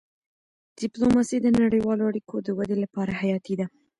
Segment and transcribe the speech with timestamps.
[0.79, 3.65] ډيپلوماسي د نړیوالو اړیکو د ودي لپاره حیاتي ده.